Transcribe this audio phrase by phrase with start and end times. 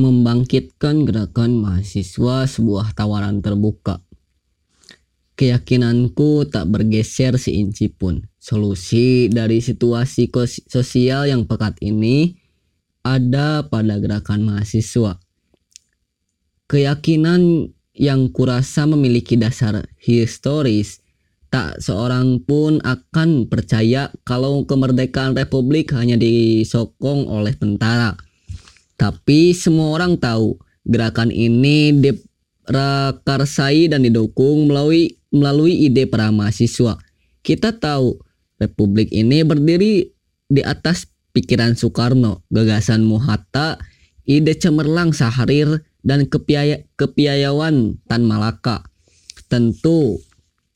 [0.00, 4.00] membangkitkan gerakan mahasiswa sebuah tawaran terbuka.
[5.36, 8.24] Keyakinanku tak bergeser seinci pun.
[8.40, 10.32] Solusi dari situasi
[10.68, 12.36] sosial yang pekat ini
[13.04, 15.16] ada pada gerakan mahasiswa.
[16.68, 21.00] Keyakinan yang kurasa memiliki dasar historis,
[21.50, 28.14] tak seorang pun akan percaya kalau kemerdekaan republik hanya disokong oleh tentara.
[29.00, 37.00] Tapi semua orang tahu gerakan ini diprakarsai dan didukung melalui melalui ide para mahasiswa.
[37.40, 38.20] Kita tahu
[38.60, 40.12] republik ini berdiri
[40.52, 43.80] di atas pikiran Soekarno, gagasan Muhatta,
[44.28, 48.84] ide cemerlang Sahrir, dan kepiaya, kepiayawan Tan Malaka.
[49.48, 50.20] Tentu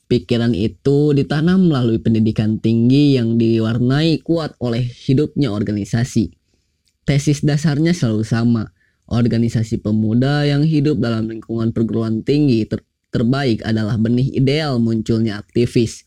[0.09, 6.44] pikiran itu ditanam melalui pendidikan tinggi yang diwarnai kuat oleh hidupnya organisasi.
[7.05, 8.73] Tesis dasarnya selalu sama,
[9.05, 12.81] organisasi pemuda yang hidup dalam lingkungan perguruan tinggi ter
[13.15, 16.03] terbaik adalah benih ideal munculnya aktivis.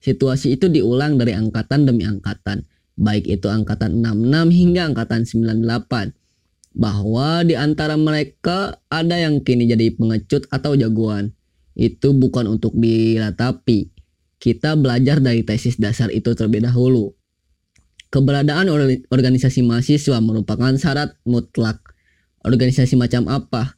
[0.00, 2.64] Situasi itu diulang dari angkatan demi angkatan,
[2.96, 6.16] baik itu angkatan 66 hingga angkatan 98.
[6.78, 11.34] Bahwa di antara mereka ada yang kini jadi pengecut atau jagoan.
[11.74, 13.90] Itu bukan untuk diratapi.
[14.38, 17.17] Kita belajar dari tesis dasar itu terlebih dahulu.
[18.08, 18.72] Keberadaan
[19.12, 21.84] organisasi mahasiswa merupakan syarat mutlak.
[22.40, 23.76] Organisasi macam apa?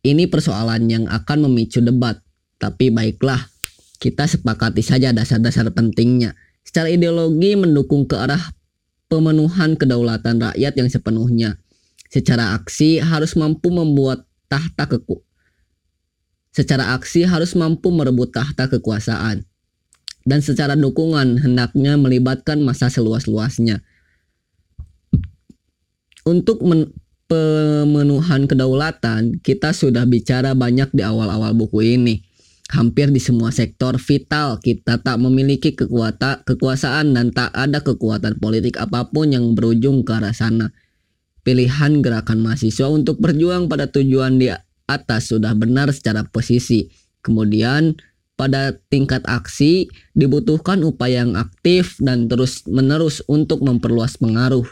[0.00, 2.24] Ini persoalan yang akan memicu debat,
[2.56, 3.52] tapi baiklah,
[4.00, 6.32] kita sepakati saja dasar-dasar pentingnya.
[6.64, 8.40] Secara ideologi mendukung ke arah
[9.12, 11.60] pemenuhan kedaulatan rakyat yang sepenuhnya.
[12.08, 15.20] Secara aksi harus mampu membuat tahta keku.
[16.50, 19.44] Secara aksi harus mampu merebut tahta kekuasaan.
[20.24, 23.80] Dan secara dukungan hendaknya melibatkan masa seluas-luasnya.
[26.28, 26.92] Untuk men
[27.30, 32.26] pemenuhan kedaulatan, kita sudah bicara banyak di awal-awal buku ini.
[32.70, 38.78] Hampir di semua sektor vital kita tak memiliki kekuatan, kekuasaan dan tak ada kekuatan politik
[38.78, 40.70] apa pun yang berujung ke arah sana.
[41.42, 44.50] Pilihan gerakan mahasiswa untuk berjuang pada tujuan di
[44.86, 46.90] atas sudah benar secara posisi.
[47.22, 47.98] Kemudian
[48.40, 54.64] pada tingkat aksi dibutuhkan upaya yang aktif dan terus-menerus untuk memperluas pengaruh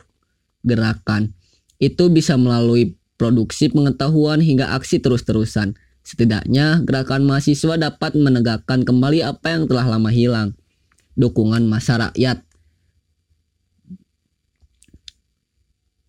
[0.65, 1.37] gerakan
[1.79, 5.75] itu bisa melalui produksi pengetahuan hingga aksi terus-terusan.
[6.07, 10.57] Setidaknya gerakan mahasiswa dapat menegakkan kembali apa yang telah lama hilang.
[11.19, 12.09] Dukungan masa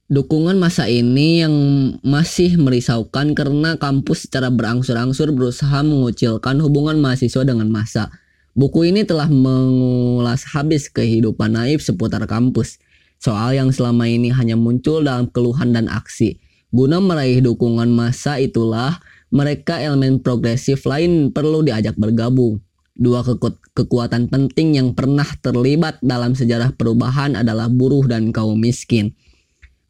[0.09, 1.53] Dukungan masa ini yang
[2.01, 8.09] masih merisaukan karena kampus secara berangsur-angsur berusaha mengucilkan hubungan mahasiswa dengan masa.
[8.57, 12.81] Buku ini telah mengulas habis kehidupan naif seputar kampus
[13.21, 16.41] soal yang selama ini hanya muncul dalam keluhan dan aksi.
[16.73, 18.97] Guna meraih dukungan massa itulah
[19.29, 22.57] mereka elemen progresif lain perlu diajak bergabung.
[22.97, 29.13] Dua keku kekuatan penting yang pernah terlibat dalam sejarah perubahan adalah buruh dan kaum miskin.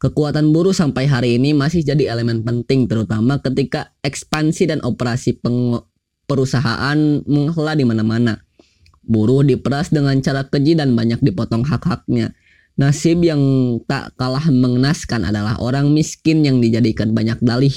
[0.00, 5.36] Kekuatan buruh sampai hari ini masih jadi elemen penting terutama ketika ekspansi dan operasi
[6.24, 8.40] perusahaan menghela di mana-mana.
[9.04, 12.32] Buruh diperas dengan cara keji dan banyak dipotong hak-haknya.
[12.80, 13.44] Nasib yang
[13.84, 17.76] tak kalah mengenaskan adalah orang miskin yang dijadikan banyak dalih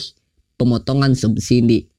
[0.56, 1.92] pemotongan subsidi.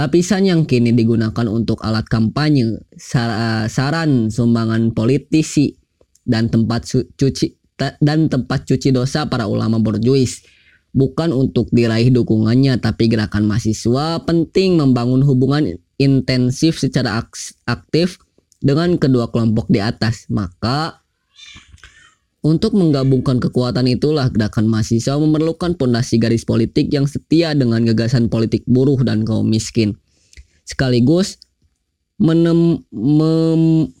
[0.00, 2.80] Lapisan yang kini digunakan untuk alat kampanye,
[3.68, 5.76] saran sumbangan politisi,
[6.24, 10.42] dan tempat cuci dan tempat cuci dosa para ulama borjuis.
[10.92, 17.22] Bukan untuk diraih dukungannya, tapi gerakan mahasiswa penting membangun hubungan intensif secara
[17.68, 18.18] aktif
[18.58, 20.26] dengan kedua kelompok di atas.
[20.32, 21.04] Maka
[22.42, 28.64] untuk menggabungkan kekuatan itulah gerakan mahasiswa memerlukan pondasi garis politik yang setia dengan gagasan politik
[28.64, 29.94] buruh dan kaum miskin.
[30.64, 31.38] Sekaligus
[32.18, 33.92] menem, mem,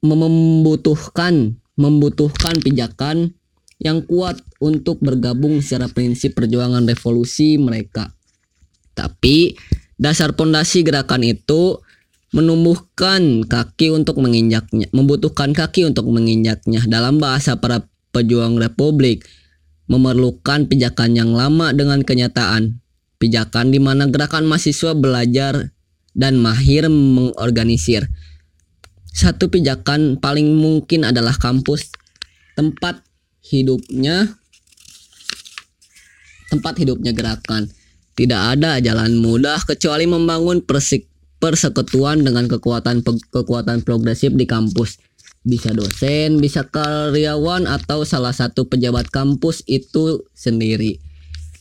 [0.00, 3.38] membutuhkan membutuhkan pijakan
[3.78, 8.10] yang kuat untuk bergabung secara prinsip perjuangan revolusi mereka.
[8.98, 9.54] Tapi
[9.94, 11.78] dasar pondasi gerakan itu
[12.34, 16.82] menumbuhkan kaki untuk menginjaknya, membutuhkan kaki untuk menginjaknya.
[16.84, 19.24] Dalam bahasa para pejuang republik,
[19.86, 22.82] memerlukan pijakan yang lama dengan kenyataan.
[23.18, 25.74] Pijakan di mana gerakan mahasiswa belajar
[26.14, 28.10] dan mahir mengorganisir.
[29.12, 31.90] Satu pijakan paling mungkin adalah kampus
[32.54, 33.02] tempat
[33.42, 34.38] hidupnya
[36.48, 37.68] tempat hidupnya gerakan.
[38.18, 41.06] Tidak ada jalan mudah kecuali membangun persik
[41.38, 44.98] persekutuan dengan kekuatan kekuatan progresif di kampus.
[45.46, 50.98] Bisa dosen, bisa karyawan atau salah satu pejabat kampus itu sendiri.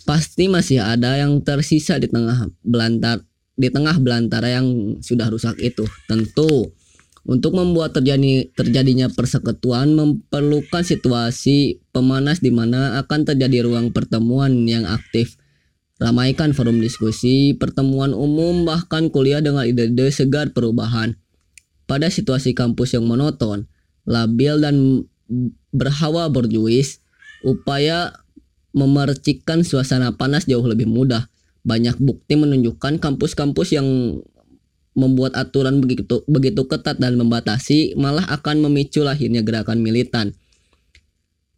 [0.08, 3.28] pasti masih ada yang tersisa di tengah belantar
[3.60, 5.84] di tengah belantara yang sudah rusak itu.
[6.08, 6.72] Tentu
[7.28, 14.88] untuk membuat terjadi terjadinya persekutuan memerlukan situasi pemanas di mana akan terjadi ruang pertemuan yang
[14.88, 15.36] aktif.
[16.00, 21.20] Ramaikan forum diskusi, pertemuan umum, bahkan kuliah dengan ide-ide segar perubahan.
[21.84, 23.68] Pada situasi kampus yang monoton,
[24.06, 25.04] labil dan
[25.74, 27.02] berhawa borjuis,
[27.42, 28.14] upaya
[28.78, 31.28] memercikan suasana panas jauh lebih mudah.
[31.66, 34.22] Banyak bukti menunjukkan kampus-kampus yang
[34.98, 40.34] membuat aturan begitu begitu ketat dan membatasi malah akan memicu lahirnya gerakan militan.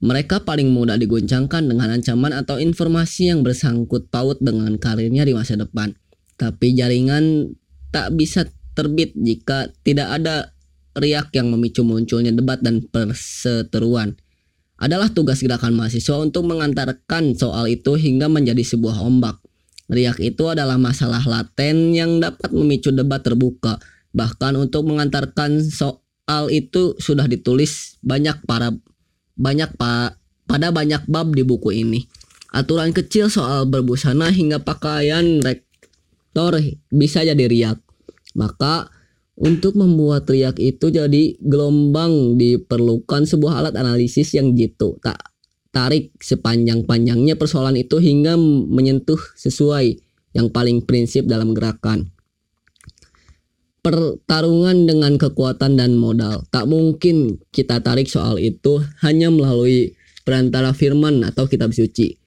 [0.03, 5.59] Mereka paling mudah diguncangkan dengan ancaman atau informasi yang bersangkut paut dengan karirnya di masa
[5.59, 5.91] depan.
[6.39, 7.51] Tapi jaringan
[7.91, 10.55] tak bisa terbit jika tidak ada
[10.95, 14.15] riak yang memicu munculnya debat dan perseteruan.
[14.79, 19.43] Adalah tugas gerakan mahasiswa untuk mengantarkan soal itu hingga menjadi sebuah ombak.
[19.89, 23.81] Riak itu adalah masalah laten yang dapat memicu debat terbuka.
[24.13, 28.69] Bahkan untuk mengantarkan soal itu sudah ditulis banyak para
[29.33, 30.13] banyak pa,
[30.45, 32.05] pada banyak bab di buku ini.
[32.53, 36.61] Aturan kecil soal berbusana hingga pakaian rektor
[36.93, 37.81] bisa jadi riak.
[38.37, 38.93] Maka
[39.33, 45.01] untuk membuat riak itu jadi gelombang diperlukan sebuah alat analisis yang jitu.
[45.01, 45.17] Tak
[45.69, 48.35] tarik sepanjang-panjangnya persoalan itu hingga
[48.69, 50.01] menyentuh sesuai
[50.33, 52.09] yang paling prinsip dalam gerakan.
[53.79, 56.43] Pertarungan dengan kekuatan dan modal.
[56.51, 59.95] Tak mungkin kita tarik soal itu hanya melalui
[60.27, 62.19] perantara firman atau kitab suci.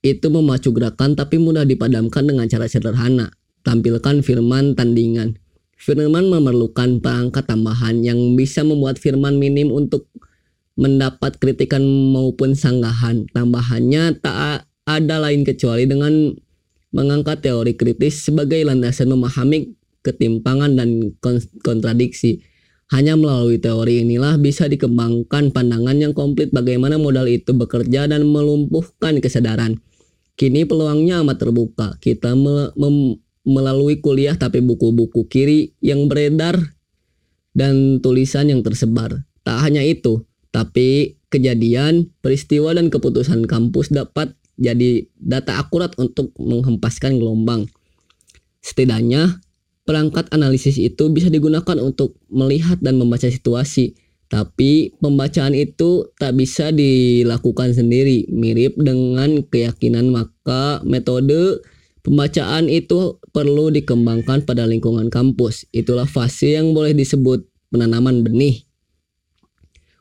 [0.00, 3.30] Itu memacu gerakan tapi mudah dipadamkan dengan cara sederhana.
[3.66, 5.36] Tampilkan firman tandingan.
[5.78, 10.10] Firman memerlukan perangkat tambahan yang bisa membuat firman minim untuk
[10.78, 11.82] mendapat kritikan
[12.14, 13.26] maupun sanggahan.
[13.34, 16.32] Tambahannya tak ada lain kecuali dengan
[16.94, 19.74] mengangkat teori kritis sebagai landasan memahami
[20.06, 21.12] ketimpangan dan
[21.60, 22.40] kontradiksi.
[22.88, 29.20] Hanya melalui teori inilah bisa dikembangkan pandangan yang komplit bagaimana modal itu bekerja dan melumpuhkan
[29.20, 29.76] kesadaran.
[30.38, 32.00] Kini peluangnya amat terbuka.
[32.00, 32.72] Kita me
[33.48, 36.56] melalui kuliah tapi buku-buku kiri yang beredar
[37.56, 39.24] dan tulisan yang tersebar.
[39.40, 40.27] Tak hanya itu,
[40.58, 47.70] tapi kejadian, peristiwa dan keputusan kampus dapat jadi data akurat untuk menghempaskan gelombang.
[48.58, 49.38] Setidaknya,
[49.86, 53.94] perangkat analisis itu bisa digunakan untuk melihat dan membaca situasi.
[54.26, 61.62] Tapi pembacaan itu tak bisa dilakukan sendiri, mirip dengan keyakinan maka metode
[62.02, 65.70] pembacaan itu perlu dikembangkan pada lingkungan kampus.
[65.70, 68.67] Itulah fase yang boleh disebut penanaman benih.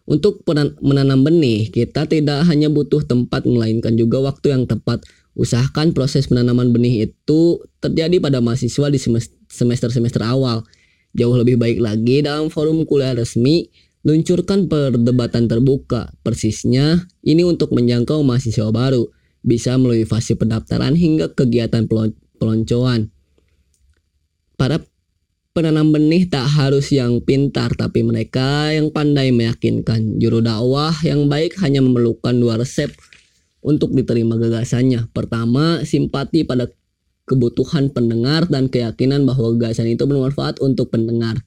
[0.08, 0.48] Untuk
[0.80, 5.04] menanam benih, kita tidak hanya butuh tempat melainkan juga waktu yang tepat.
[5.36, 8.98] Usahakan proses penanaman benih itu terjadi pada mahasiswa di
[9.52, 10.64] semester-semester awal.
[11.12, 13.68] Jauh lebih baik lagi dalam forum kuliah resmi,
[14.08, 16.16] luncurkan perdebatan terbuka.
[16.24, 19.12] Persisnya, ini untuk menjangkau mahasiswa baru,
[19.44, 21.84] bisa melalui fase pendaftaran hingga kegiatan
[22.40, 23.12] peloncoan.
[24.56, 24.82] Para
[25.58, 30.22] penanam benih tak harus yang pintar tapi mereka yang pandai meyakinkan.
[30.22, 32.94] Juru dakwah yang baik hanya memerlukan dua resep
[33.66, 35.10] untuk diterima gagasannya.
[35.10, 36.70] Pertama, simpati pada
[37.26, 41.42] kebutuhan pendengar dan keyakinan bahwa gagasan itu bermanfaat untuk pendengar.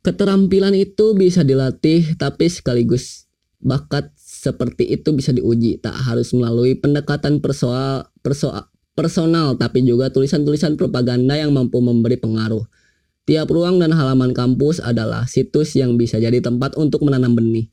[0.00, 3.28] Keterampilan itu bisa dilatih tapi sekaligus
[3.60, 5.76] bakat seperti itu bisa diuji.
[5.76, 12.64] Tak harus melalui pendekatan persoal, persoal, personal tapi juga tulisan-tulisan propaganda yang mampu memberi pengaruh.
[13.22, 17.70] Tiap ruang dan halaman kampus adalah situs yang bisa jadi tempat untuk menanam benih.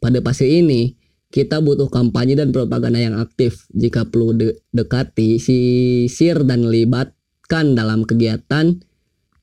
[0.00, 0.96] Pada fase ini,
[1.28, 3.68] kita butuh kampanye dan propaganda yang aktif.
[3.76, 8.72] Jika perlu de dekati, sisir dan libatkan dalam kegiatan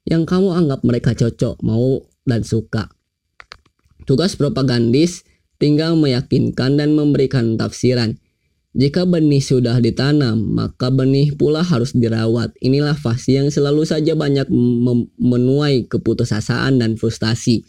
[0.10, 2.89] yang kamu anggap mereka cocok, mau dan suka.
[4.03, 5.24] Tugas propagandis
[5.62, 8.20] tinggal meyakinkan dan memberikan tafsiran.
[8.74, 12.58] Jika benih sudah ditanam, maka benih pula harus dirawat.
[12.58, 14.50] Inilah fase yang selalu saja banyak
[15.22, 17.62] menuai keputusasaan dan frustasi.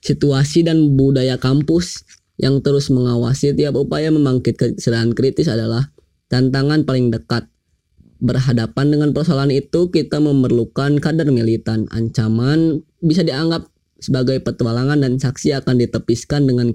[0.00, 2.08] Situasi dan budaya kampus
[2.40, 5.92] yang terus mengawasi tiap upaya membangkit kesadaran kritis adalah
[6.32, 7.44] tantangan paling dekat.
[8.20, 11.84] Berhadapan dengan persoalan itu, kita memerlukan kadar militan.
[11.92, 13.68] Ancaman bisa dianggap
[14.00, 16.72] sebagai petualangan dan saksi akan ditepiskan dengan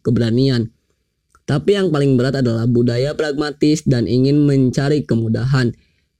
[0.00, 0.72] keberanian
[1.46, 5.70] tapi yang paling berat adalah budaya pragmatis dan ingin mencari kemudahan.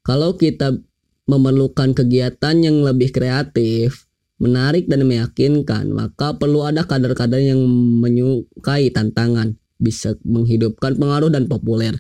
[0.06, 0.78] Kalau kita
[1.26, 4.06] memerlukan kegiatan yang lebih kreatif,
[4.38, 7.59] menarik dan meyakinkan, maka perlu ada kader-kader yang
[7.99, 11.99] menyukai tantangan, bisa menghidupkan pengaruh dan populer.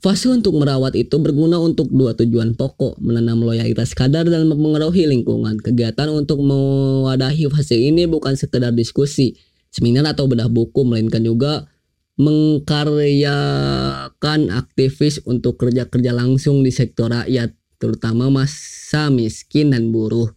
[0.00, 5.60] Fase untuk merawat itu berguna untuk dua tujuan pokok, menanam loyalitas kadar dan mempengaruhi lingkungan.
[5.60, 9.36] Kegiatan untuk mewadahi fase ini bukan sekedar diskusi,
[9.68, 11.68] seminar atau bedah buku, melainkan juga
[12.16, 20.32] mengkaryakan aktivis untuk kerja-kerja langsung di sektor rakyat, terutama masa miskin dan buruh.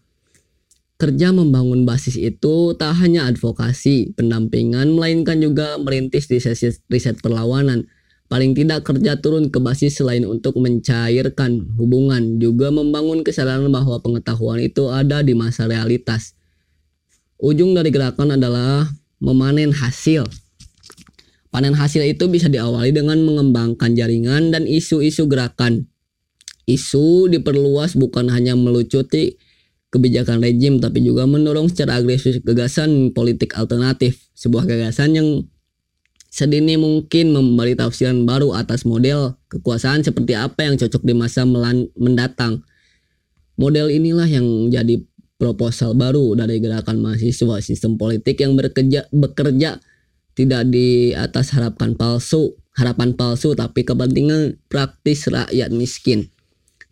[1.00, 7.88] Kerja membangun basis itu tak hanya advokasi, pendampingan, melainkan juga merintis riset, riset perlawanan,
[8.29, 14.62] Paling tidak kerja turun ke basis selain untuk mencairkan hubungan, juga membangun kesadaran bahwa pengetahuan
[14.62, 16.38] itu ada di masa realitas.
[17.41, 18.86] Ujung dari gerakan adalah
[19.17, 20.29] memanen hasil.
[21.50, 25.89] Panen hasil itu bisa diawali dengan mengembangkan jaringan dan isu-isu gerakan.
[26.70, 29.34] Isu diperluas bukan hanya melucuti
[29.89, 35.29] kebijakan rejim tapi juga mendorong secara agresif gagasan politik alternatif, sebuah gagasan yang
[36.29, 41.41] sedini mungkin memberi tafsiran baru atas model kekuasaan seperti apa yang cocok di masa
[41.98, 42.62] mendatang.
[43.58, 45.01] Model inilah yang jadi
[45.41, 49.82] proposal baru dari gerakan mahasiswa sistem politik yang bekerja bekerja
[50.39, 56.31] tidak di atas harapan palsu, harapan palsu tapi kepentingan praktis rakyat miskin.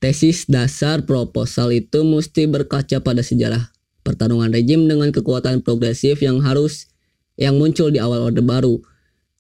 [0.04, 3.72] Tesis dasar proposal itu mesti berkaca pada sejarah
[4.04, 6.92] pertarungan rejim dengan kekuatan progresif yang harus
[7.40, 8.84] yang muncul di awal Orde Baru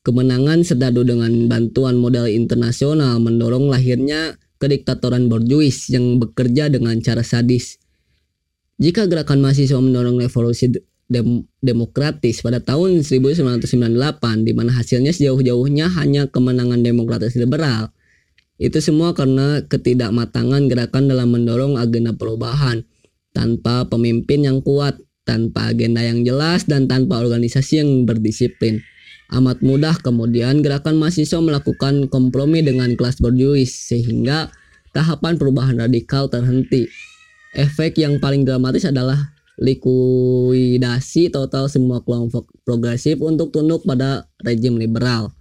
[0.08, 7.76] Kemenangan Serdadu dengan bantuan modal internasional mendorong lahirnya kediktatoran borjuis yang bekerja dengan cara sadis.
[8.80, 10.72] Jika gerakan mahasiswa mendorong revolusi
[11.08, 17.96] dem demokratis pada tahun 1998 di mana hasilnya sejauh-jauhnya hanya kemenangan demokratis liberal,
[18.58, 22.84] itu semua karena ketidakmatangan gerakan dalam mendorong agenda perubahan
[23.32, 28.82] tanpa pemimpin yang kuat, tanpa agenda yang jelas dan tanpa organisasi yang berdisiplin.
[29.30, 34.50] Amat mudah kemudian gerakan mahasiswa melakukan kompromi dengan kelas borjuis sehingga
[34.96, 36.90] tahapan perubahan radikal terhenti.
[37.54, 45.34] Efek yang paling dramatis adalah likuidasi total semua kelompok progresif untuk tunduk pada rejim liberal.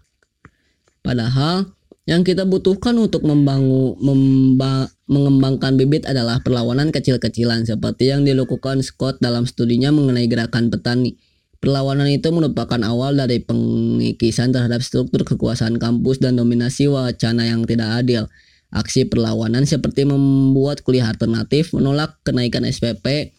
[1.04, 8.80] Padahal yang kita butuhkan untuk membangun memba, mengembangkan bibit adalah perlawanan kecil-kecilan seperti yang dilakukan
[8.80, 11.18] Scott dalam studinya mengenai gerakan petani.
[11.58, 18.06] Perlawanan itu merupakan awal dari pengikisan terhadap struktur kekuasaan kampus dan dominasi wacana yang tidak
[18.06, 18.30] adil.
[18.70, 23.34] Aksi perlawanan seperti membuat kuliah alternatif, menolak kenaikan SPP,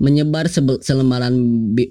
[0.00, 1.36] menyebar selembaran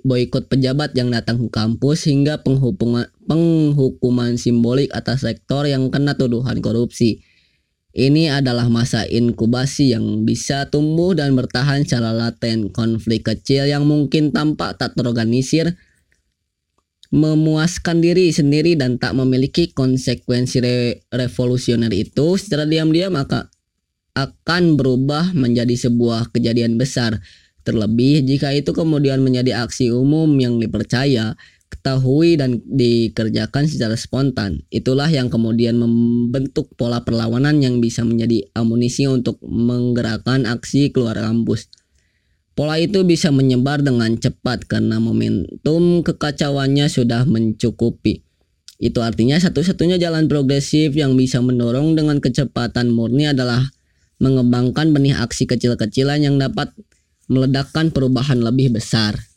[0.01, 6.63] boikot pejabat yang datang ke kampus hingga penghukuman, penghukuman simbolik atas sektor yang kena tuduhan
[6.63, 7.22] korupsi.
[7.91, 12.72] Ini adalah masa inkubasi yang bisa tumbuh dan bertahan secara laten.
[12.72, 15.75] Konflik kecil yang mungkin tampak tak terorganisir,
[17.12, 23.51] memuaskan diri sendiri dan tak memiliki konsekuensi re revolusioner itu secara diam-diam maka
[24.15, 27.20] akan berubah menjadi sebuah kejadian besar.
[27.62, 31.38] Terlebih jika itu kemudian menjadi aksi umum yang dipercaya
[31.82, 34.62] diketahui dan dikerjakan secara spontan.
[34.70, 41.74] Itulah yang kemudian membentuk pola perlawanan yang bisa menjadi amunisi untuk menggerakkan aksi keluar kampus.
[42.53, 48.22] Pola itu bisa menyebar dengan cepat karena momentum kekacauannya sudah mencukupi.
[48.77, 53.65] Itu artinya satu-satunya jalan progresif yang bisa mendorong dengan kecepatan murni adalah
[54.22, 56.70] mengembangkan benih aksi kecil-kecilan yang dapat
[57.31, 59.30] meledakkan perubahan lebih besar.